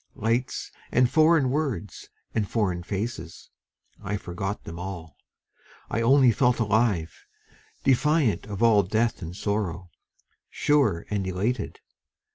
[0.15, 3.51] Lights and foreign words and foreign faces,
[4.03, 5.15] I forgot them all;
[5.91, 7.13] I only felt alive,
[7.83, 9.91] defiant of all death and sorrow,
[10.49, 11.81] Sure and elated.